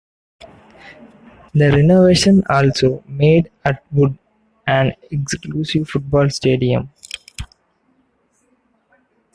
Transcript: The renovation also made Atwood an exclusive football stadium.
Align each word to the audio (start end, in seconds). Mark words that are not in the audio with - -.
The 1.53 1.69
renovation 1.71 2.41
also 2.49 3.03
made 3.07 3.51
Atwood 3.63 4.17
an 4.65 4.93
exclusive 5.11 5.89
football 5.89 6.27
stadium. 6.31 6.89